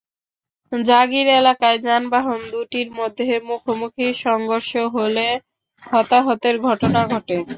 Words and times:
জাগীর 0.71 1.27
এলাকায় 1.39 1.79
যানবাহন 1.85 2.39
দুটির 2.53 2.89
মধ্যে 2.91 3.25
মুখোমুখি 3.49 4.07
সংঘর্ষ 4.25 4.71
হলে 4.95 5.27
হতাহতের 5.83 6.55
ঘটনা 6.67 7.01
ঘটে। 7.11 7.35